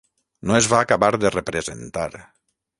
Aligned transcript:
No 0.51 0.55
es 0.59 0.69
va 0.71 0.79
acabar 0.85 1.11
de 1.25 1.33
representar. 1.37 2.11